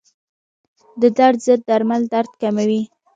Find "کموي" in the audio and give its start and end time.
2.41-2.81